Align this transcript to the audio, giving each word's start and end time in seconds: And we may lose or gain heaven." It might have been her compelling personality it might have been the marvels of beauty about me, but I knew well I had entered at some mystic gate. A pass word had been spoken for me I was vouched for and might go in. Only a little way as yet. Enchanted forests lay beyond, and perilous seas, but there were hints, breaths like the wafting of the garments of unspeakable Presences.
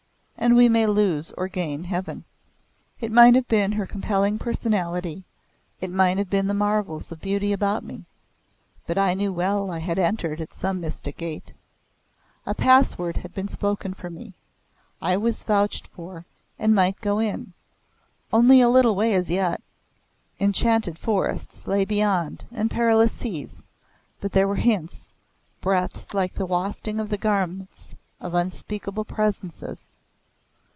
And 0.43 0.55
we 0.55 0.69
may 0.69 0.87
lose 0.87 1.31
or 1.33 1.47
gain 1.47 1.83
heaven." 1.83 2.23
It 2.99 3.11
might 3.11 3.35
have 3.35 3.47
been 3.47 3.73
her 3.73 3.85
compelling 3.85 4.39
personality 4.39 5.23
it 5.79 5.91
might 5.91 6.17
have 6.17 6.31
been 6.31 6.47
the 6.47 6.55
marvels 6.55 7.11
of 7.11 7.21
beauty 7.21 7.53
about 7.53 7.83
me, 7.83 8.05
but 8.87 8.97
I 8.97 9.13
knew 9.13 9.31
well 9.31 9.69
I 9.69 9.77
had 9.77 9.99
entered 9.99 10.41
at 10.41 10.51
some 10.51 10.79
mystic 10.81 11.17
gate. 11.17 11.53
A 12.47 12.55
pass 12.55 12.97
word 12.97 13.17
had 13.17 13.35
been 13.35 13.47
spoken 13.47 13.93
for 13.93 14.09
me 14.09 14.33
I 14.99 15.15
was 15.15 15.43
vouched 15.43 15.85
for 15.89 16.25
and 16.57 16.73
might 16.73 16.99
go 17.01 17.19
in. 17.19 17.53
Only 18.33 18.61
a 18.61 18.67
little 18.69 18.95
way 18.95 19.13
as 19.13 19.29
yet. 19.29 19.61
Enchanted 20.39 20.97
forests 20.97 21.67
lay 21.67 21.85
beyond, 21.85 22.45
and 22.51 22.71
perilous 22.71 23.13
seas, 23.13 23.61
but 24.19 24.31
there 24.31 24.47
were 24.47 24.55
hints, 24.55 25.09
breaths 25.61 26.15
like 26.15 26.33
the 26.33 26.47
wafting 26.47 26.99
of 26.99 27.09
the 27.09 27.17
garments 27.19 27.93
of 28.19 28.33
unspeakable 28.33 29.05
Presences. 29.05 29.89